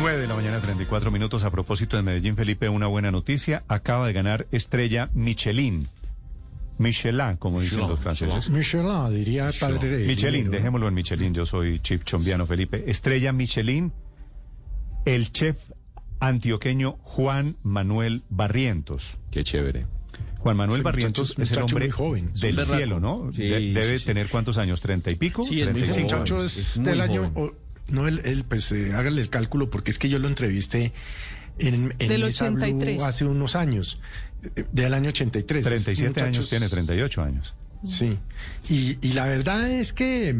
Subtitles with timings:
[0.00, 1.44] 9 de la mañana, 34 minutos.
[1.44, 3.64] A propósito de Medellín, Felipe, una buena noticia.
[3.68, 5.88] Acaba de ganar estrella Michelin.
[6.78, 8.48] Michelin, como dicen los franceses.
[8.48, 10.06] Michelin, diría padre.
[10.06, 11.34] Michelin, dejémoslo en Michelin.
[11.34, 12.84] Yo soy chip chombiano, Felipe.
[12.90, 13.92] Estrella Michelin,
[15.04, 15.58] el chef
[16.20, 19.18] antioqueño Juan Manuel Barrientos.
[19.30, 19.86] Qué chévere.
[20.38, 22.30] Juan Manuel Barrientos es el hombre joven.
[22.40, 23.30] del cielo, ¿no?
[23.34, 24.04] Sí, De- debe sí, sí.
[24.06, 25.44] tener cuántos años, treinta y pico.
[25.44, 25.82] Sí, muy 35.
[25.82, 26.04] Ese joven.
[26.20, 27.30] muchacho es, Es muy del año.
[27.34, 27.52] joven.
[27.90, 30.92] No, él, él, pues eh, hágale el cálculo porque es que yo lo entrevisté
[31.58, 33.02] en, en Del Mesa Blue 83.
[33.02, 34.00] hace unos años,
[34.56, 35.64] eh, del año 83.
[35.64, 37.54] 37 Ese años tiene, es- 38 años.
[37.84, 38.18] Sí.
[38.68, 40.36] Y, y la verdad es que,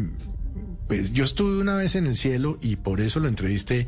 [0.87, 3.87] pues yo estuve una vez en el cielo y por eso lo entrevisté,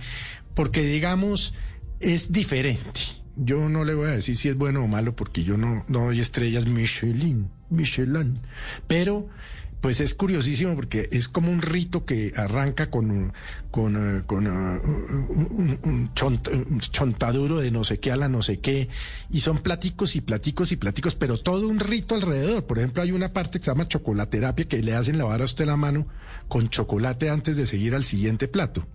[0.56, 1.54] porque digamos,
[2.00, 3.02] es diferente.
[3.36, 6.06] Yo no le voy a decir si es bueno o malo porque yo no, no
[6.06, 8.40] doy estrellas Michelin, Michelin.
[8.88, 9.28] Pero,
[9.84, 13.34] pues es curiosísimo porque es como un rito que arranca con, un-
[13.70, 18.30] con, eh, con eh, un, un chont- un chontaduro de no sé qué a la
[18.30, 18.88] no sé qué.
[19.30, 22.66] Y son platicos y platicos y platicos, pero todo un rito alrededor.
[22.66, 25.66] Por ejemplo, hay una parte que se llama chocolaterapia que le hacen lavar a usted
[25.66, 26.08] la mano
[26.48, 28.88] con chocolate antes de seguir al siguiente plato.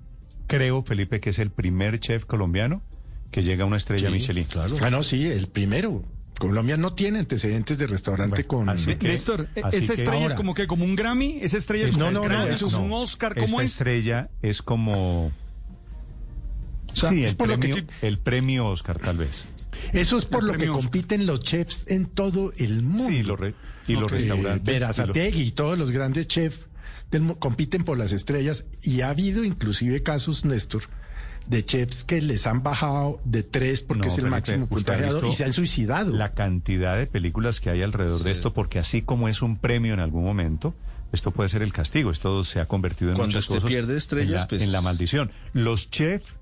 [0.47, 2.81] Creo, Felipe, que es el primer chef colombiano
[3.31, 4.45] que llega a una estrella Michelin.
[4.45, 4.77] Claro.
[4.81, 6.03] Ah, no, sí, el primero.
[6.39, 8.69] Colombia no tiene antecedentes de restaurante con...
[8.69, 11.39] así que- Néstor, así ¿esa estrella es como que como un Grammy?
[11.43, 12.51] ¿Esa estrella es como No, un no, no, Grammy?
[12.51, 12.81] eso ¿Es no.
[12.83, 13.35] un Oscar?
[13.35, 13.71] ¿Cómo Esta es?
[13.73, 15.33] estrella es como...
[16.93, 19.45] O sea, sí, es el por lo que premio, ti- el premio Oscar, tal vez.
[19.93, 20.83] Eso es por El lo que Oscar.
[20.83, 23.05] compiten los chefs en todo el mundo.
[23.09, 23.55] Sí, lo re-
[23.87, 24.69] y los restaurantes.
[24.69, 26.61] y Verazategui y todos los grandes chefs
[27.11, 30.85] del compiten por las estrellas y ha habido inclusive casos, Néstor,
[31.49, 34.93] de chefs que les han bajado de tres porque No, es el Felipe, máximo usted
[34.93, 36.15] ha contagiado visto y se han suicidado.
[36.15, 39.95] La cantidad de películas que hay alrededor de esto, porque así como es un premio
[39.95, 40.75] en algún momento,
[41.13, 42.11] esto puede ser el castigo.
[42.11, 44.73] Esto se ha convertido en Cuando muchas usted cosas pierde estrellas, en la, pues- en
[44.73, 45.31] la maldición.
[45.55, 46.37] Los chefs,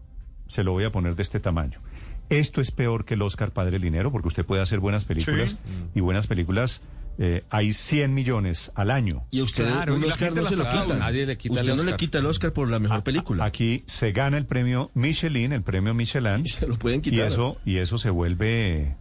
[0.48, 1.80] se lo voy a poner de este tamaño.
[2.28, 5.58] Esto es peor que el Oscar Padre Linero, porque usted puede hacer buenas películas
[5.94, 6.82] y buenas películas.
[7.18, 9.24] Eh, hay 100 millones al año.
[9.30, 10.96] Y usted Claro, un y la Oscar no se lo quita.
[10.98, 11.96] nadie le quita usted el no le Oscar.
[11.98, 13.44] quita el Oscar por la mejor película.
[13.44, 16.40] Aquí se gana el premio Michelin, el premio Michelin.
[16.44, 17.28] Y se lo pueden Y quitar.
[17.28, 18.96] eso, y eso se vuelve,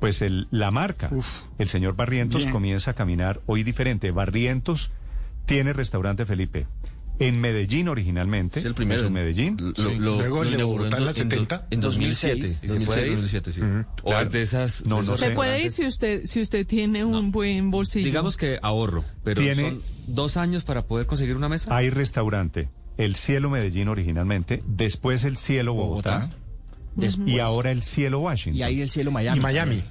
[0.00, 1.08] pues, el, la marca.
[1.12, 1.42] Uf.
[1.58, 2.52] El señor Barrientos Bien.
[2.52, 4.10] comienza a caminar hoy diferente.
[4.10, 4.90] Barrientos
[5.46, 6.66] tiene restaurante Felipe.
[7.20, 8.58] En Medellín originalmente.
[8.58, 9.06] Es el primero.
[9.06, 9.56] en Medellín.
[9.60, 11.66] Lo- lo- Luego el de Bogotá en la do- 70.
[11.70, 12.40] En 2007.
[12.40, 13.12] 2006, ¿y se 2007, puede ir?
[13.12, 13.60] 2007, sí.
[14.02, 14.84] O es de esas.
[14.84, 15.28] No, de no sé.
[15.28, 18.04] Se puede ir si usted, si usted tiene un buen bolsillo.
[18.04, 21.74] Digamos que ahorro, pero Tiene- son dos años para poder conseguir una mesa.
[21.76, 22.68] Hay restaurante.
[22.96, 24.62] El Cielo Medellín originalmente.
[24.66, 26.30] Después el Cielo Bogotá.
[26.96, 27.28] Después.
[27.28, 28.58] Y ahora el Cielo Washington.
[28.58, 29.38] Y ahí el cielo Miami.
[29.38, 29.82] Y Miami.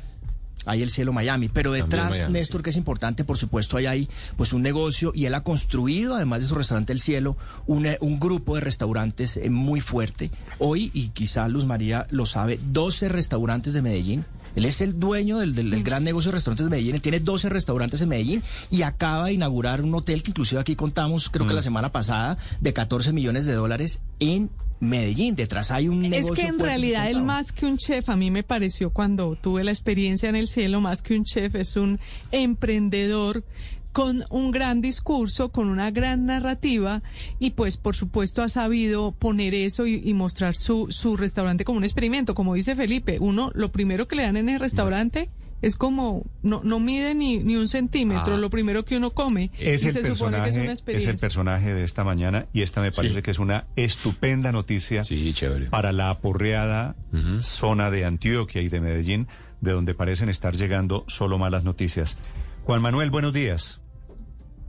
[0.65, 1.49] Ahí el cielo Miami.
[1.49, 2.63] Pero detrás, Miami, Néstor, sí.
[2.63, 6.41] que es importante, por supuesto, ahí hay pues un negocio y él ha construido, además
[6.41, 7.35] de su restaurante El Cielo,
[7.67, 10.31] una- un grupo de restaurantes eh, muy fuerte.
[10.59, 14.25] Hoy, y quizá Luz María lo sabe, 12 restaurantes de Medellín.
[14.55, 16.95] Él es el dueño del, del- del gran negocio de restaurantes de Medellín.
[16.95, 20.75] Él tiene 12 restaurantes en Medellín y acaba de inaugurar un hotel que inclusive aquí
[20.75, 24.49] contamos, creo que la semana pasada, de 14 millones de dólares en
[24.83, 25.35] Medellín.
[25.35, 27.25] Detrás hay un negocio Es que en realidad sustentado.
[27.25, 30.81] más que un chef, a mí me pareció cuando tuve la experiencia en el cielo,
[30.81, 31.99] más que un chef, es un
[32.31, 33.43] emprendedor
[33.91, 37.03] con un gran discurso, con una gran narrativa
[37.39, 41.77] y pues por supuesto ha sabido poner eso y, y mostrar su, su restaurante como
[41.77, 42.33] un experimento.
[42.33, 45.29] Como dice Felipe, uno lo primero que le dan en el restaurante
[45.63, 48.37] es como, no, no mide ni, ni un centímetro, Ah.
[48.37, 51.07] lo primero que uno come Es y el, se supone que es personaje, una es
[51.07, 55.33] el personaje de esta mañana y esta me parece que es una estupenda noticia Sí,
[55.33, 55.65] chévere.
[55.67, 56.95] para la aporreada
[57.39, 59.27] zona de Antioquia y de Medellín,
[59.61, 62.17] de donde parecen estar llegando solo malas noticias.
[62.65, 63.79] Juan Manuel, buenos días.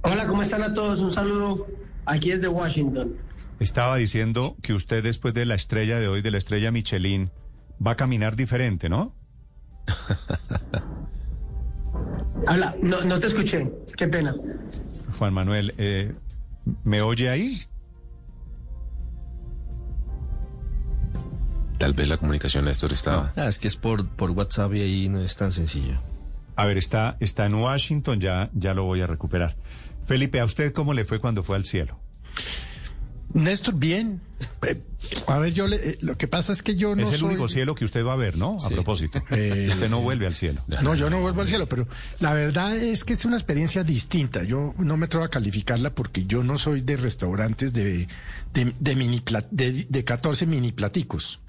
[0.02, 1.00] Hola, ¿cómo están a todos?
[1.00, 1.66] Un saludo
[2.06, 3.16] aquí desde Washington.
[3.60, 7.30] Estaba diciendo que usted después de la estrella de hoy, de la estrella Michelin,
[7.84, 9.14] va a caminar diferente, ¿no?
[12.46, 14.34] Habla, no, no te escuché, qué pena.
[15.18, 16.14] Juan Manuel, eh,
[16.82, 17.62] ¿me oye ahí?
[21.78, 23.32] Tal vez la comunicación, Néstor, estaba.
[23.36, 26.00] Ah, es que es por, por WhatsApp y ahí no es tan sencillo.
[26.56, 29.56] A ver, está, está en Washington, ya, ya lo voy a recuperar.
[30.06, 31.98] Felipe, ¿a usted cómo le fue cuando fue al cielo?
[33.34, 34.20] Néstor, bien.
[34.62, 34.80] Eh,
[35.26, 37.28] a ver, yo le, eh, lo que pasa es que yo no es el soy-
[37.30, 38.56] único cielo que usted va a ver, ¿no?
[38.64, 39.22] A propósito.
[39.30, 40.62] Eh, usted no vuelve al cielo.
[40.82, 41.86] No, yo no vuelvo al cielo, pero
[42.20, 44.44] la verdad es que es una experiencia distinta.
[44.44, 48.06] Yo no me atrevo a calificarla porque yo no soy de restaurantes de,
[48.54, 51.40] de, de mini pla- de, de 14 mini platicos.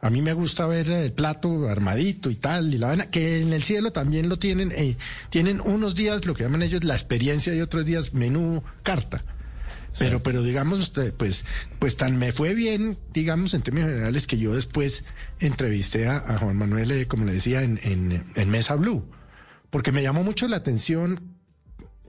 [0.00, 3.52] A mí me gusta ver el plato armadito y tal, y la vaina, que en
[3.52, 4.96] el cielo también lo tienen, eh,
[5.30, 9.24] tienen unos días, lo que llaman ellos la experiencia, y otros días menú carta.
[9.98, 11.44] Pero, pero digamos, usted, pues,
[11.78, 15.04] pues tan me fue bien, digamos, en términos generales, que yo después
[15.38, 19.04] entrevisté a, a Juan Manuel, eh, como le decía, en, en, en Mesa Blue,
[19.70, 21.20] porque me llamó mucho la atención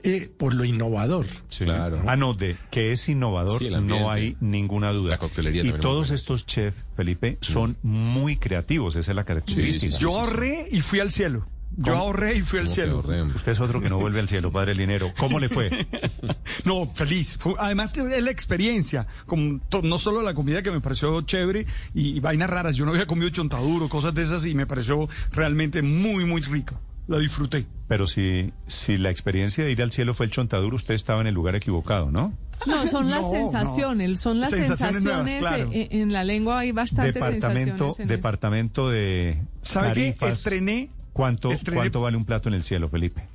[0.04, 1.28] eh, por lo innovador.
[1.58, 2.02] Claro.
[2.08, 4.04] Ah, no, de que es innovador, Sí, el ambiente.
[4.04, 5.12] no hay ninguna duda.
[5.12, 9.98] La coctelería y todos estos chefs, Felipe, son muy creativos, esa es la característica.
[9.98, 11.48] Yo ahorré y fui al cielo.
[11.78, 12.82] Yo ahorré y fui al ¿Cómo que
[13.12, 13.34] cielo.
[13.36, 15.12] Usted es otro que no vuelve al cielo, padre Linero.
[15.18, 15.70] ¿Cómo le fue?
[16.66, 17.38] No, feliz.
[17.40, 21.20] Fue- además que es la experiencia, como to- no solo la comida que me pareció
[21.22, 22.76] chévere y, y vainas raras.
[22.76, 26.80] Yo no había comido chontaduro, cosas de esas y me pareció realmente muy, muy rico.
[27.08, 27.66] La disfruté.
[27.90, 31.28] Pero si, si la experiencia de ir al cielo fue el chontaduro, usted estaba en
[31.28, 32.34] el lugar equivocado, ¿no?
[32.66, 35.34] No, son las No, sensaciones, son las Sensaciones sensaciones.
[35.42, 35.70] nuevas, claro.
[35.74, 38.00] eh, en la lengua hay bastantes Departamento, sensaciones.
[38.00, 40.28] en departamento de ¿Sabe qué?
[40.28, 40.90] Estrené.
[41.14, 43.28] ¿Cuánto, ¿Cuánto vale un plato en el cielo, Felipe?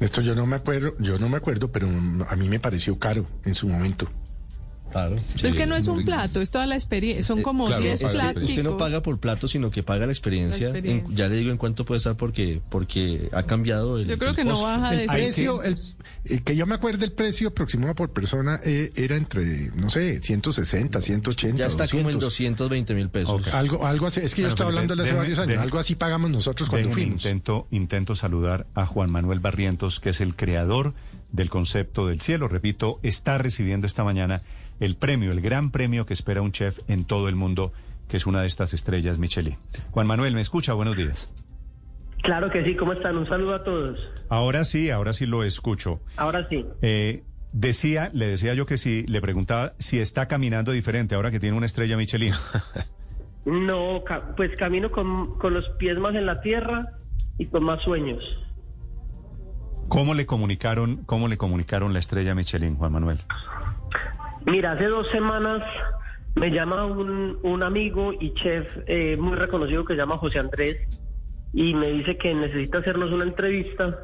[0.00, 3.26] Esto yo no me acuerdo, yo no me acuerdo, pero a mí me pareció caro
[3.44, 4.08] en su momento.
[4.92, 5.16] Claro.
[5.34, 5.46] eso.
[5.46, 7.24] Es que no es un plato, es toda la experiencia.
[7.24, 8.48] Son como claro, 10 es pláticos.
[8.50, 10.68] Usted no paga por plato, sino que paga la experiencia.
[10.68, 11.08] La experiencia.
[11.10, 14.06] En- ya le digo en cuánto puede estar porque, porque ha cambiado el.
[14.06, 15.76] Yo creo el que no baja de El precio, el,
[16.24, 20.20] eh, que yo me acuerdo el precio aproximado por persona eh, era entre, no sé,
[20.20, 21.56] 160, 180.
[21.58, 22.22] Ya está como en 200.
[22.68, 23.52] 220 mil pesos.
[23.54, 25.62] Algo, algo así, es que yo Bueno, estaba pero hablando de hace varios años, déjeme-
[25.62, 27.14] algo así pagamos nosotros cuando fuimos.
[27.24, 30.94] intento, intento saludar a Juan Manuel Barrientos, que es el creador
[31.30, 32.46] del concepto del cielo.
[32.48, 34.42] Repito, está recibiendo esta mañana
[34.82, 37.72] el premio, el gran premio que espera un chef en todo el mundo,
[38.08, 39.56] que es una de estas estrellas Michelin.
[39.92, 40.72] Juan Manuel, ¿me escucha?
[40.72, 41.32] Buenos días.
[42.24, 43.16] Claro que sí, ¿cómo están?
[43.16, 44.00] Un saludo a todos.
[44.28, 46.00] Ahora sí, ahora sí lo escucho.
[46.16, 46.66] Ahora sí.
[46.82, 51.38] Eh, decía, le decía yo que sí, le preguntaba si está caminando diferente ahora que
[51.38, 52.32] tiene una estrella Michelin.
[53.44, 54.04] No,
[54.36, 56.92] pues camino con, con los pies más en la tierra
[57.38, 58.22] y con más sueños.
[59.88, 63.18] ¿Cómo le comunicaron, cómo le comunicaron la estrella Michelin, Juan Manuel?
[64.46, 65.62] Mira, hace dos semanas
[66.34, 70.78] me llama un, un amigo y chef eh, muy reconocido que se llama José Andrés
[71.52, 74.00] y me dice que necesita hacernos una entrevista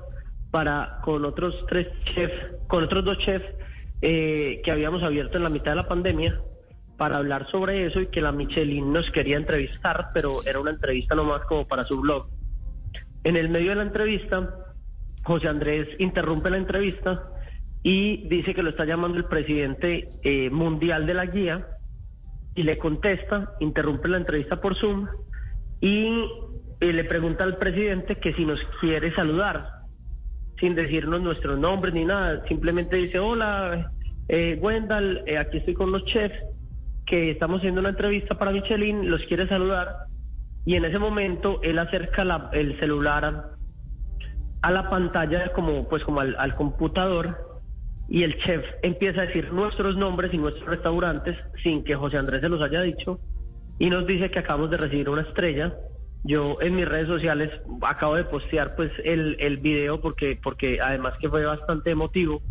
[0.50, 2.34] para con otros tres chefs,
[2.68, 3.46] con otros dos chefs
[4.00, 6.40] eh, que habíamos abierto en la mitad de la pandemia
[6.96, 11.14] para hablar sobre eso y que la Michelin nos quería entrevistar, pero era una entrevista
[11.14, 12.28] nomás como para su blog.
[13.24, 14.54] En el medio de la entrevista,
[15.24, 17.24] José Andrés interrumpe la entrevista
[17.82, 21.66] y dice que lo está llamando el presidente eh, mundial de la guía
[22.54, 25.06] y le contesta, interrumpe la entrevista por Zoom
[25.80, 26.24] y
[26.80, 29.70] eh, le pregunta al presidente que si nos quiere saludar,
[30.58, 33.92] sin decirnos nuestros nombres ni nada, simplemente dice, hola,
[34.26, 36.36] eh, Wendell, eh, aquí estoy con los chefs,
[37.06, 39.96] que estamos haciendo una entrevista para Michelin, los quiere saludar
[40.66, 43.56] y en ese momento él acerca la- el celular
[44.60, 47.47] a, la pantalla como pues como al computador
[48.08, 52.40] y el chef empieza a decir nuestros nombres y nuestros restaurantes sin que José Andrés
[52.40, 53.20] se los haya dicho
[53.78, 55.74] y nos dice que acabamos de recibir una estrella.
[56.24, 57.50] Yo en mis redes sociales
[57.82, 62.42] acabo de postear pues el, el video porque porque además que fue bastante emotivo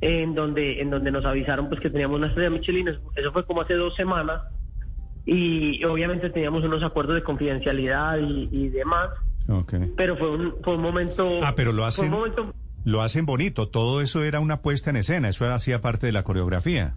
[0.00, 2.88] en donde en donde nos avisaron pues que teníamos una estrella Michelin.
[2.88, 4.42] Eso fue como hace dos semanas
[5.24, 9.08] y obviamente teníamos unos acuerdos de confidencialidad y, y demás.
[9.48, 9.74] Ok.
[9.96, 11.40] Pero fue un, fue un momento.
[11.42, 12.54] Ah, pero lo fue hacen, un momento.
[12.88, 13.68] Lo hacen bonito.
[13.68, 15.28] Todo eso era una puesta en escena.
[15.28, 16.94] Eso hacía parte de la coreografía.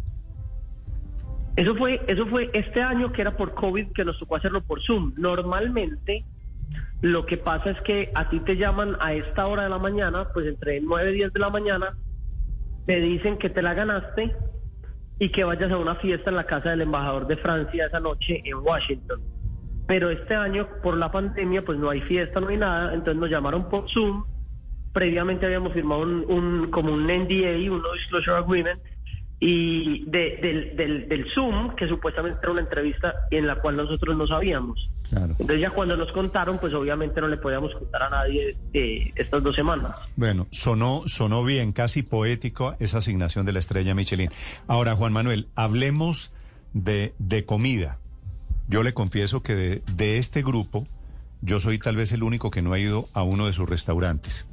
[1.58, 4.82] Eso fue, eso fue este año que era por COVID que nos tocó hacerlo por
[4.82, 5.14] Zoom.
[5.18, 6.24] Normalmente
[7.02, 10.30] lo que pasa es que a ti te llaman a esta hora de la mañana,
[10.34, 11.98] pues entre 9 y 10 de la mañana,
[12.86, 14.34] te dicen que te la ganaste
[15.20, 18.42] y que vayas a una fiesta en la casa del embajador de Francia esa noche
[18.46, 19.20] en Washington.
[19.88, 23.30] Pero este año, por la pandemia, pues no hay fiesta, no hay nada, entonces nos
[23.30, 24.24] llamaron por Zoom.
[24.94, 28.80] Previamente habíamos firmado un, un- como un NDA, un No Disclosure Agreement,
[29.44, 34.16] y de- del, del, del Zoom, que supuestamente era una entrevista en la cual nosotros
[34.16, 34.90] no sabíamos.
[35.10, 35.32] Claro.
[35.40, 39.42] Entonces ya cuando nos contaron, pues obviamente no le podíamos contar a nadie eh, estas
[39.42, 39.98] dos semanas.
[40.16, 44.30] Bueno, sonó, sonó bien, casi poético esa asignación de la estrella Michelin.
[44.68, 46.34] Ahora, Juan Manuel, hablemos
[46.74, 47.98] de, de comida.
[48.68, 50.88] Yo le confieso que de, de este grupo,
[51.42, 54.48] yo soy tal vez el único que no ha ido a uno de sus restaurantes.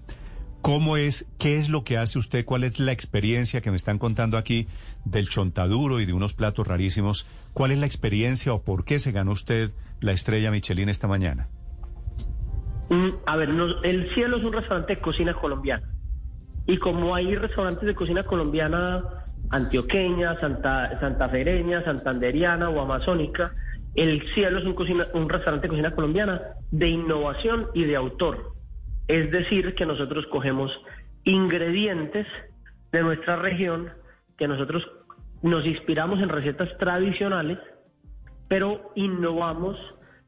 [0.69, 2.45] ¿Cómo es, qué es lo que hace usted?
[2.45, 4.69] ¿Cuál es la experiencia que me están contando aquí
[5.07, 7.27] del chontaduro y de unos platos rarísimos?
[7.55, 9.71] ¿Cuál es la experiencia o por qué se ganó usted
[10.01, 11.49] la estrella Michelin esta mañana?
[12.91, 15.89] Mm, A ver, nos- el cielo es un restaurante de cocina colombiana.
[16.67, 19.03] Y como hay restaurantes de cocina colombiana
[19.49, 23.55] antioqueña, santa, santafereña, santanderiana o amazónica,
[23.95, 28.58] el cielo es un, cocina- un restaurante de cocina colombiana de innovación y de autor.
[29.09, 30.71] Es decir, que nosotros cogemos
[31.25, 32.27] ingredientes
[32.93, 33.91] de nuestra región,
[34.37, 34.89] que nosotros
[35.43, 37.59] nos inspiramos en recetas tradicionales,
[38.49, 39.77] pero innovamos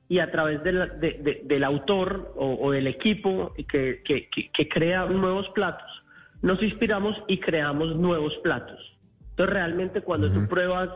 [0.09, 4.29] y a través de la- de- de- del autor o, o del equipo que, que-
[4.29, 5.89] que- que crea nuevos platos,
[6.43, 8.79] nos inspiramos y creamos nuevos platos.
[9.31, 10.91] Entonces realmente cuando tú pruebas,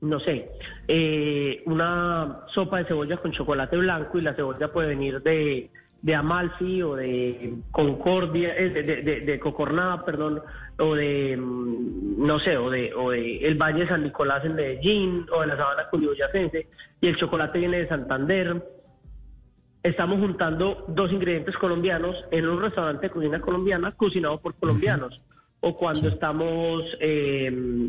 [0.00, 0.50] no sé,
[0.88, 6.14] eh, una sopa de cebolla con chocolate blanco y la cebolla puede venir de, de
[6.14, 10.40] Amalfi o de Concordia, eh, de, de- Cocorná, perdón,
[10.78, 14.54] o de, mm, no sé, o de, o de el Valle de San Nicolás en
[14.54, 16.68] Medellín, o de la Sabana Cundiboyacense,
[17.00, 18.62] y el chocolate viene de Santander.
[19.82, 25.20] Estamos juntando dos ingredientes colombianos en un restaurante de cocina colombiana cocinado por colombianos.
[25.60, 27.88] O cuando estamos eh,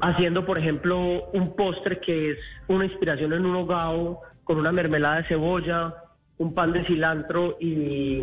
[0.00, 5.18] haciendo, por ejemplo, un postre que es una inspiración en un hogao con una mermelada
[5.18, 5.94] de cebolla,
[6.42, 8.20] un pan de cilantro y,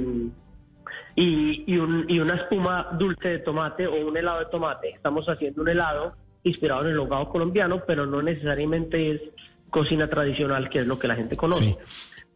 [1.16, 4.90] y, y un- y una espuma dulce de tomate o un helado de tomate.
[4.90, 9.22] Estamos haciendo un helado inspirado en el hogao colombiano, pero no necesariamente es
[9.70, 11.78] cocina tradicional, que es lo que la gente conoce.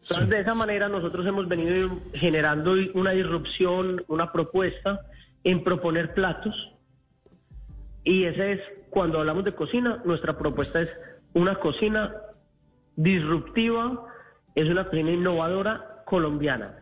[0.02, 5.00] Entonces, de esa manera nosotros hemos venido generando una disrupción, una propuesta
[5.44, 6.54] en proponer platos
[8.04, 8.60] y ese es,
[8.90, 10.90] cuando hablamos de cocina, nuestra propuesta es
[11.32, 12.14] una cocina
[12.96, 14.06] disruptiva,
[14.54, 16.76] es una cocina innovadora colombiana.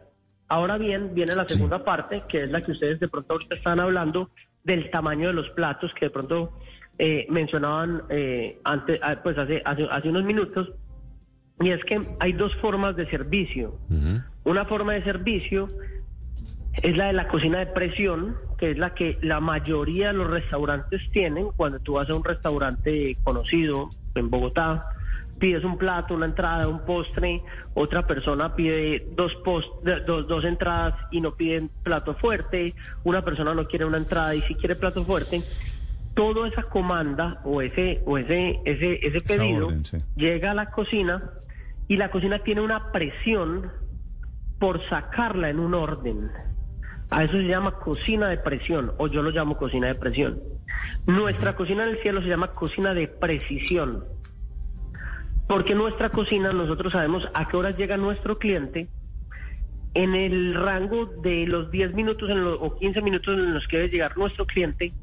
[0.49, 3.81] Ahora bien, viene la segunda parte, que es la que ustedes de pronto ahorita están
[3.81, 4.31] hablando,
[4.65, 6.53] del tamaño de los platos, que de pronto
[6.99, 10.73] eh, mencionaban eh, antes, ah, pues hace, hace, hace unos minutos,
[11.61, 13.79] y es que hay dos formas de servicio.
[14.45, 15.71] Una forma de servicio
[16.83, 20.29] es la de la cocina de presión, que es la que la mayoría de los
[20.29, 21.49] restaurantes tienen.
[21.57, 24.87] Cuando tú vas a un restaurante conocido en Bogotá,
[25.43, 27.43] pides un plato, una entrada, un postre,
[27.75, 29.69] otra persona pide dos, post,
[30.07, 34.43] dos, dos entradas y no pide plato fuerte, una persona no quiere una entrada y
[34.43, 35.43] sí quiere plato fuerte.
[36.15, 39.99] Toda esa comanda o ese, o ese, ese, ese pedido orden, sí.
[40.15, 41.33] llega a la cocina
[41.89, 43.69] y la cocina tiene una presión
[44.61, 46.31] por sacarla en un orden.
[47.11, 50.41] A eso se llama cocina de presión, o yo lo llamo cocina de presión.
[51.05, 54.05] Nuestra cocina en el cielo se llama cocina de precisión.
[55.53, 58.89] Porque nuestra cocina nosotros sabemos a qué horas llega nuestro cliente
[59.93, 64.17] en el rango de los 10 minutos o 15 minutos en los que debe llegar
[64.17, 64.95] nuestro cliente,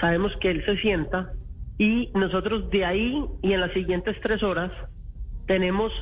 [0.00, 1.32] sabemos que él se sienta
[1.76, 4.70] y nosotros de ahí y en las siguientes tres horas
[5.48, 5.92] tenemos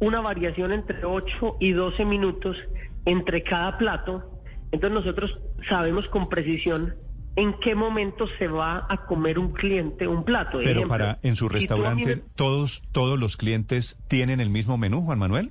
[0.00, 2.56] una variación entre 8 y 12 minutos
[3.04, 4.42] entre cada plato.
[4.72, 6.96] Entonces nosotros sabemos con precisión
[7.36, 10.58] en qué momento se va a comer un cliente un plato.
[10.58, 15.02] Pero Ejemplo, para en su restaurante me- todos todos los clientes tienen el mismo menú,
[15.02, 15.50] Juan Manuel.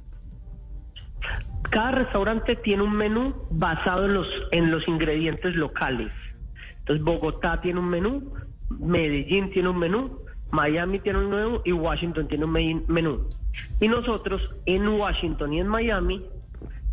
[1.70, 6.12] Cada restaurante tiene un menú basado en los, en los ingredientes locales.
[6.80, 8.34] Entonces, Bogotá tiene un menú,
[8.70, 10.20] Medellín tiene un menú,
[10.52, 13.30] Miami tiene un menú y Washington tiene un menú.
[13.80, 16.24] Y nosotros en Washington y en Miami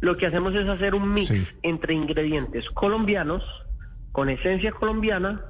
[0.01, 1.45] lo que hacemos es hacer un mix Sí.
[1.63, 3.43] entre ingredientes colombianos,
[4.13, 5.41] con esencia colombiana,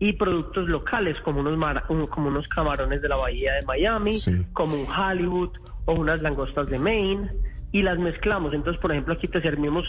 [0.00, 1.80] y productos locales como unos,
[2.10, 4.44] como unos camarones de la bahía de Miami, Sí.
[4.52, 5.50] como un Hollywood
[5.86, 7.30] o unas langostas de Maine
[7.72, 8.52] y las mezclamos.
[8.54, 9.84] Entonces, por ejemplo, aquí te servimos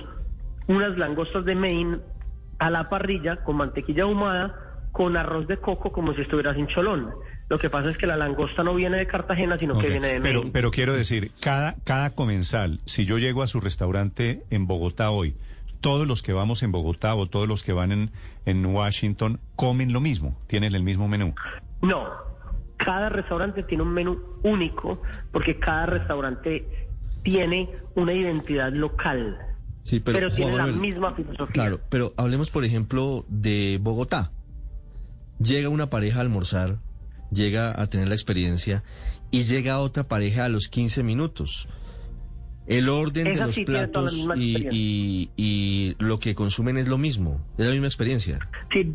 [0.67, 1.97] unas langostas de Maine
[2.59, 4.55] a la parrilla con mantequilla ahumada
[4.91, 7.09] con arroz de coco como si estuvieras en Cholón.
[7.49, 10.21] Lo que pasa es que la langosta no viene de Cartagena, sino que viene de
[10.21, 10.51] Pero, Maine.
[10.53, 15.35] pero quiero decir, cada, cada comensal, si yo llego a su restaurante en Bogotá hoy,
[15.85, 18.11] todos los que vamos en Bogotá o todos los que van en,
[18.47, 21.35] en Washington comen lo mismo, tienen el mismo menú.
[21.83, 22.09] No,
[22.77, 24.99] cada restaurante tiene un menú único
[25.31, 26.67] porque cada restaurante
[27.21, 29.37] tiene una identidad local,
[29.83, 31.53] Sí, pero, pero, Juan tiene la misma filosofía.
[31.53, 34.31] Claro, pero hablemos, por ejemplo, de Bogotá.
[35.37, 36.79] Llega una pareja a almorzar,
[37.29, 38.83] llega a tener la experiencia
[39.29, 41.69] y llega otra pareja a los 15 minutos.
[42.67, 44.19] El orden de los sí platos y,
[44.55, 44.69] experiencia.
[44.73, 48.39] y- y lo que consumen es lo mismo, es la misma experiencia.
[48.73, 48.91] Sí,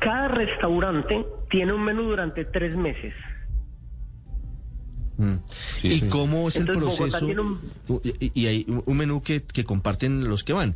[0.00, 3.12] cada restaurante tiene un menú durante tres meses.
[5.18, 5.36] Mm.
[5.48, 6.08] Sí, ¿Y sí.
[6.10, 7.26] cómo es el Entonces, proceso?
[7.26, 7.60] un-
[8.04, 10.74] Y, y hay un un menú que, que comparten los que van.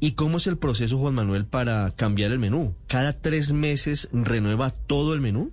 [0.00, 2.74] ¿Y cómo es el proceso, Juan Manuel, para cambiar el menú?
[2.88, 5.52] ¿Cada tres meses renueva todo el menú?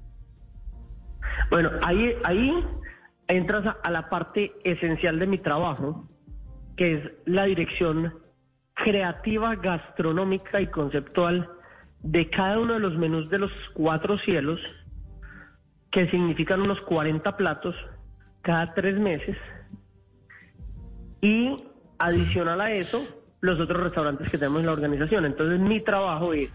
[1.51, 2.49] Bueno, ahí, ahí
[3.29, 6.09] entras a, a la parte esencial de mi trabajo,
[6.75, 8.13] que es la dirección
[8.73, 11.49] creativa, gastronómica y conceptual
[12.01, 14.59] de cada uno de los menús de los cuatro cielos,
[15.91, 17.75] que significan unos 40 platos
[18.41, 19.37] cada tres meses.
[21.21, 21.57] Y
[21.97, 23.05] adicional a eso,
[23.41, 25.25] los otros restaurantes que tenemos en la organización.
[25.25, 26.49] Entonces mi trabajo es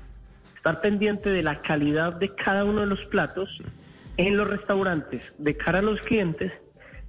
[0.56, 3.48] estar pendiente de la calidad de cada uno de los platos
[4.16, 6.52] en los restaurantes de cara a los clientes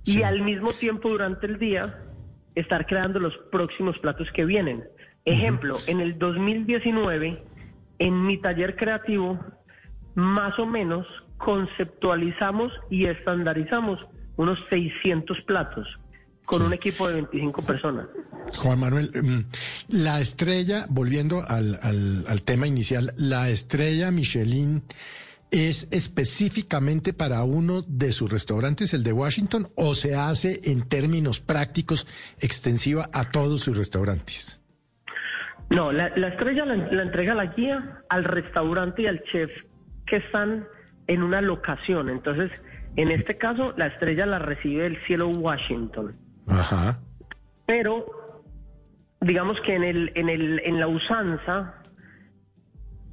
[0.05, 1.99] y al mismo tiempo durante el día
[2.55, 4.83] estar creando los próximos platos que vienen.
[5.25, 7.43] Ejemplo, en el 2019,
[7.99, 9.39] en mi taller creativo,
[10.13, 11.05] más o menos
[11.37, 13.99] conceptualizamos y estandarizamos
[14.37, 15.87] unos 600 platos
[16.45, 18.07] con un equipo de 25 personas.
[18.57, 19.39] Juan Manuel, mm,
[19.89, 24.83] la estrella, volviendo al, al- al tema inicial, la estrella Michelin
[25.55, 31.39] es específicamente para uno de sus restaurantes, el de Washington, o se hace en términos
[31.39, 32.07] prácticos
[32.39, 34.61] extensiva a todos sus restaurantes.
[35.69, 39.49] No, la, la estrella la, la entrega la guía al restaurante y al chef
[40.05, 40.67] que están
[41.07, 42.09] en una locación.
[42.09, 42.51] Entonces,
[42.95, 46.15] en este caso, la estrella la recibe el cielo Washington.
[46.47, 46.99] Ajá.
[47.65, 48.05] Pero,
[49.21, 51.75] digamos que en, el, en, el, en la usanza,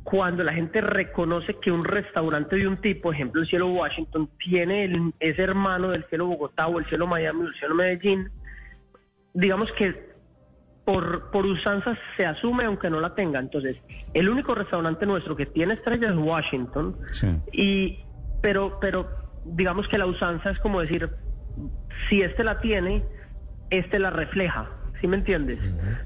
[0.03, 4.85] cuando la gente reconoce que un restaurante de un tipo, ejemplo el cielo Washington, tiene
[4.85, 8.31] el, es hermano del cielo Bogotá o el cielo Miami o el cielo Medellín,
[9.35, 10.13] digamos que
[10.85, 13.39] por, por usanza se asume aunque no la tenga.
[13.39, 13.77] Entonces,
[14.15, 16.97] el único restaurante nuestro que tiene estrella es Washington.
[17.13, 17.29] Sí.
[17.53, 17.99] Y,
[18.41, 19.09] pero, pero
[19.45, 21.09] digamos que la usanza es como decir,
[22.09, 23.05] si este la tiene,
[23.71, 24.69] este la refleja.
[25.03, 25.59] ¿Sí me entiendes?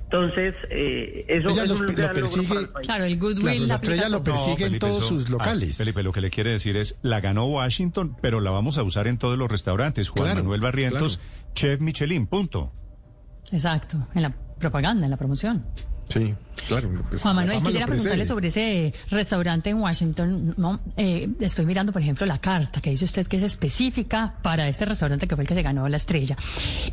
[0.05, 2.87] Entonces, eh, eso Ella es los un lo persigue- para el país.
[2.87, 3.43] Claro, el goodwill.
[3.43, 5.77] Claro, la estrella lo persigue en todos eso- sus ah, locales.
[5.77, 9.07] Felipe, lo que le quiere decir es, la ganó Washington, pero la vamos a usar
[9.07, 10.09] en todos los restaurantes.
[10.09, 11.53] Juan Claro, Manuel Barrientos, claro.
[11.55, 12.73] chef Michelin, punto.
[13.53, 15.65] Exacto, en la propaganda, en la promoción.
[16.09, 16.35] Sí,
[16.69, 16.91] claro.
[17.09, 20.55] pues, Juan Manuel, quisiera preguntarle sobre ese restaurante en Washington.
[20.57, 24.69] No, Eh, estoy mirando, por ejemplo, la carta que dice usted que es específica para
[24.69, 26.37] este restaurante que fue el que se ganó la estrella.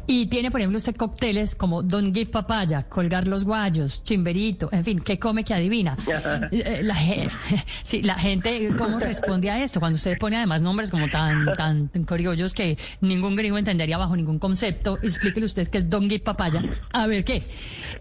[0.07, 4.83] Y tiene, por ejemplo, usted cócteles como Don Give Papaya, Colgar los Guayos, Chimberito, en
[4.83, 5.97] fin, ¿qué come que adivina?
[6.51, 6.95] Eh, la,
[7.83, 9.79] sí, la gente, ¿cómo responde a esto?
[9.79, 14.39] Cuando usted pone además nombres como tan, tan criollos que ningún gringo entendería bajo ningún
[14.39, 16.63] concepto, explíquele usted qué es Don Give Papaya.
[16.91, 17.47] A ver, ¿qué?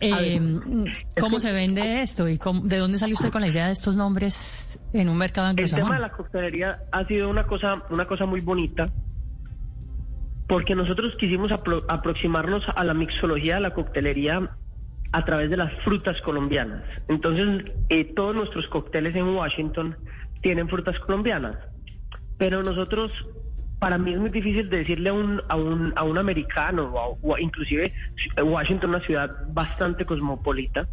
[0.01, 0.41] Eh,
[1.19, 3.97] ¿Cómo se vende esto y cómo- de dónde sale usted con la idea de estos
[3.97, 5.95] nombres en un mercado El tema anglosajón?
[5.97, 8.93] de la coctelería ha sido una cosa, una cosa muy bonita,
[10.49, 14.51] porque nosotros quisimos apro- aproximarnos a la mixología de la coctelería
[15.13, 16.83] a través de las frutas colombianas.
[17.09, 19.97] Entonces, eh, todos nuestros cócteles en Washington
[20.41, 21.57] tienen frutas colombianas,
[22.39, 23.13] pero nosotros,
[23.79, 27.09] para mí es muy difícil decirle a un, a un, a un americano, o, a-
[27.21, 27.93] o a- inclusive
[28.43, 30.87] Washington, una ciudad bastante cosmopolita,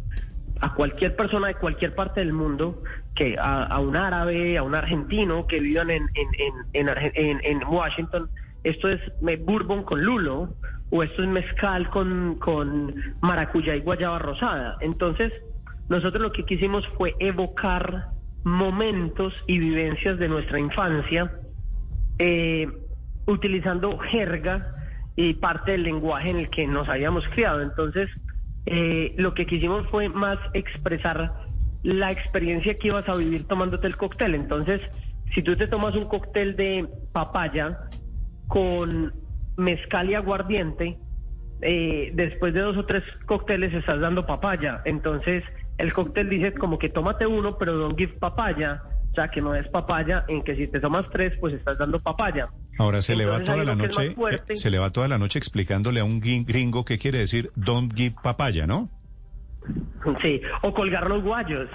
[0.60, 2.82] a cualquier persona de cualquier parte del mundo,
[3.14, 8.28] que a, un árabe, a un argentino que vivan en, en, en, en, Washington,
[8.62, 9.00] esto es
[9.40, 10.54] bourbon con lulo
[10.90, 14.76] o esto es mezcal con, con maracuyá y guayaba rosada.
[14.80, 15.32] Entonces,
[15.88, 18.08] nosotros lo que quisimos fue evocar
[18.44, 21.32] momentos y vivencias de nuestra infancia,
[22.18, 22.68] eh,
[23.26, 24.74] utilizando jerga
[25.16, 27.62] y parte del lenguaje en el que nos habíamos criado.
[27.62, 28.10] Entonces,
[28.66, 31.32] eh, lo que quisimos fue más expresar
[31.82, 34.34] la experiencia que ibas a vivir tomándote el cóctel.
[34.34, 34.80] Entonces,
[35.34, 37.78] si tú te tomas un cóctel de papaya
[38.48, 39.14] con
[39.56, 40.98] mezcal y aguardiente,
[41.62, 44.82] eh, después de dos o tres cócteles estás dando papaya.
[44.84, 45.44] Entonces,
[45.78, 48.82] el cóctel dice como que tómate uno, pero don't give papaya.
[49.10, 51.98] O sea, que no es papaya, en que si te tomas tres, pues estás dando
[52.00, 52.48] papaya.
[52.80, 54.16] Ahora se le va toda la que noche,
[54.50, 57.92] eh, se le va toda la noche explicándole a un gringo qué quiere decir don't
[57.94, 58.88] give papaya, ¿no?
[60.22, 61.68] Sí, o colgar los guayos.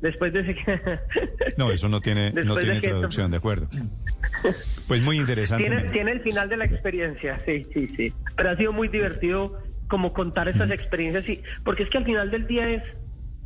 [0.00, 0.56] Después de ese...
[1.56, 3.68] No, eso no tiene, no de tiene que esto- traducción, de acuerdo.
[4.86, 5.64] Pues muy interesante.
[5.64, 8.12] Tiene, tiene el final de la experiencia, sí, sí, sí.
[8.36, 12.30] Pero ha sido muy divertido como contar estas experiencias, y, porque es que al final
[12.30, 12.82] del día es,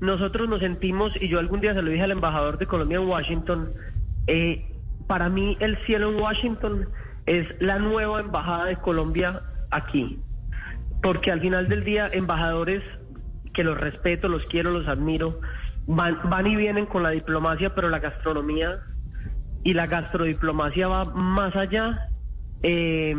[0.00, 3.06] nosotros nos sentimos, y yo algún día se lo dije al embajador de Colombia en
[3.08, 3.70] Washington,
[4.26, 4.66] eh,
[5.08, 6.88] para mí el cielo en Washington
[7.26, 10.20] es la nueva embajada de Colombia aquí.
[11.02, 12.82] Porque al final del día, embajadores
[13.52, 15.40] que los respeto, los quiero, los admiro,
[15.86, 18.78] van, van y vienen con la diplomacia, pero la gastronomía
[19.64, 22.08] y la gastrodiplomacia va más allá
[22.62, 23.14] eh,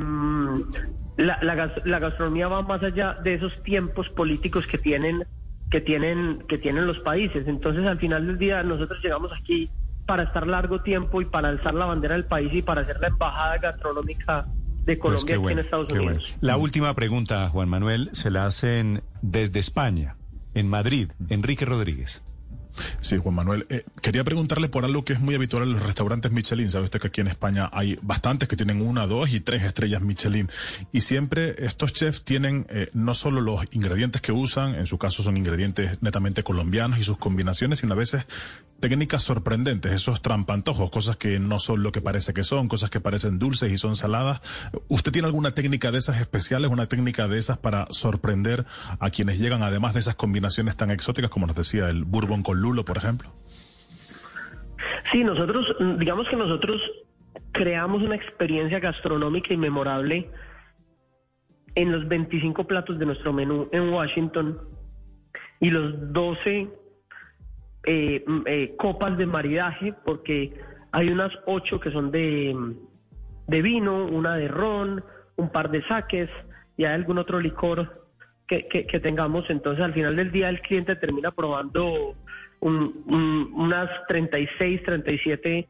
[1.18, 5.26] la, la la gastronomía va más allá de esos tiempos políticos que tienen,
[5.70, 7.48] que tienen, que tienen los países.
[7.48, 9.70] Entonces, al final del día, nosotros llegamos aquí
[10.10, 13.10] para estar largo tiempo y para alzar la bandera del país y para ser la
[13.10, 14.48] embajada gastronómica
[14.84, 16.24] de Pues Colombia aquí en Estados Unidos.
[16.24, 16.38] bueno.
[16.42, 20.16] La última pregunta, Juan Manuel, se la hacen desde España,
[20.56, 22.24] en Madrid, Enrique Rodríguez.
[23.02, 23.66] Sí, Juan Manuel.
[23.70, 26.72] Eh, quería preguntarle por algo que es muy habitual en los restaurantes Michelin.
[26.72, 30.02] Sabe usted que aquí en España hay bastantes que tienen una, dos y tres estrellas
[30.02, 30.50] Michelin.
[30.92, 35.24] Y siempre estos chefs tienen eh, no solo los ingredientes que usan, en su caso
[35.24, 38.26] son ingredientes netamente colombianos y sus combinaciones, sino a veces
[38.80, 43.02] técnicas sorprendentes, esos trampantojos, cosas que no son lo que parece que son, cosas que
[43.02, 44.42] parecen dulces y son saladas.
[44.88, 48.66] ¿Usted tiene alguna técnica de esas especiales, una técnica de esas para sorprender
[49.00, 52.59] a quienes llegan, además de esas combinaciones tan exóticas como nos decía el bourbon con
[52.60, 53.30] lulo, por ejemplo?
[55.12, 56.80] Sí, nosotros, digamos que nosotros
[57.52, 60.30] creamos una experiencia gastronómica inmemorable
[61.76, 64.60] en los 25 platos de nuestro menú en Washington
[65.60, 66.70] y los 12
[67.86, 70.54] eh, eh, copas de maridaje, porque
[70.92, 72.56] hay unas 8 que son de,
[73.48, 75.04] de vino, una de ron,
[75.38, 76.30] un par de saques
[76.78, 78.08] y hay algún otro licor
[78.48, 79.48] que tengamos.
[79.50, 82.16] Entonces, al final del día, el cliente termina probando
[82.62, 85.68] un- un- unas 36, 37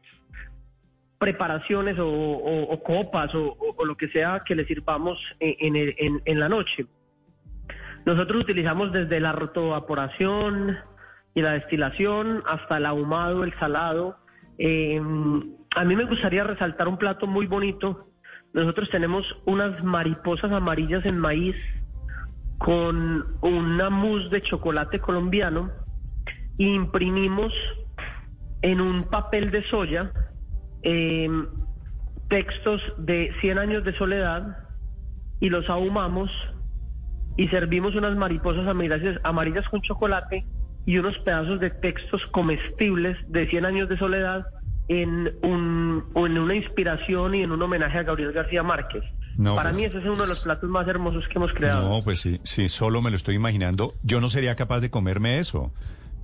[1.18, 6.86] preparaciones o, o- o copas o, lo que sea que le sirvamos en, la noche.
[8.06, 10.76] Nosotros utilizamos desde la rotovaporación
[11.34, 14.16] y la destilación hasta el ahumado, el salado.
[14.58, 15.00] Eh,
[15.76, 18.08] a mí me gustaría resaltar un plato muy bonito.
[18.54, 21.54] Nosotros tenemos unas mariposas amarillas en maíz
[22.58, 25.70] con una mousse de chocolate colombiano
[26.66, 27.52] imprimimos
[28.62, 30.12] en un papel de soya
[30.82, 31.28] eh,
[32.28, 34.58] textos de 100 años de soledad
[35.40, 36.30] y los ahumamos
[37.36, 40.44] y servimos unas mariposas amarillas, amarillas con chocolate
[40.84, 44.44] y unos pedazos de textos comestibles de 100 años de soledad
[44.88, 49.02] en, un, en una inspiración y en un homenaje a Gabriel García Márquez.
[49.38, 51.88] No, Para pues- mí ese es uno de los platos más hermosos que hemos creado.
[51.88, 53.94] No, pues sí, sí, solo me lo estoy imaginando.
[54.02, 55.72] Yo no sería capaz de comerme eso.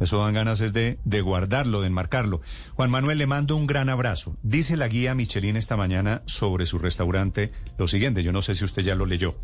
[0.01, 2.41] Eso dan ganas es de, de guardarlo, de enmarcarlo.
[2.75, 4.37] Juan Manuel, le mando un gran abrazo.
[4.43, 8.65] Dice la guía Michelin esta mañana sobre su restaurante lo siguiente, yo no sé si
[8.65, 9.37] usted ya lo leyó.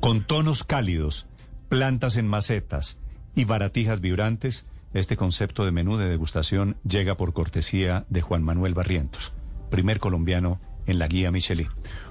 [0.00, 1.28] Con tonos cálidos,
[1.68, 2.98] plantas en macetas
[3.34, 8.74] y baratijas vibrantes, este concepto de menú de degustación llega por cortesía de Juan Manuel
[8.74, 9.34] Barrientos,
[9.70, 11.68] primer colombiano en la guía Michelin.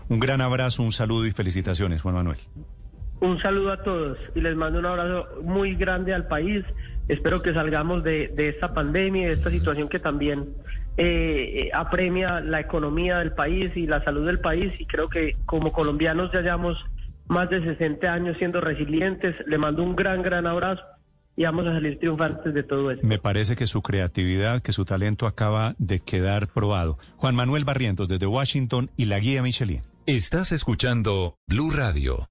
[0.09, 2.39] Un gran abrazo, un saludo y felicitaciones, Juan Manuel.
[3.21, 6.65] Un saludo a todos y les mando un abrazo muy grande al país.
[7.11, 10.55] Espero que salgamos de, de esta pandemia y de esta situación que también
[10.95, 14.71] eh, eh, apremia la economía del país y la salud del país.
[14.79, 16.77] Y creo que como colombianos ya llevamos
[17.27, 19.35] más de 60 años siendo resilientes.
[19.45, 20.83] Le mando un gran, gran abrazo
[21.35, 23.05] y vamos a salir triunfantes de todo esto.
[23.05, 26.97] Me parece que su creatividad, que su talento acaba de quedar probado.
[27.17, 29.81] Juan Manuel Barrientos desde Washington y la guía Michelin.
[30.05, 32.30] Estás escuchando Blue Radio.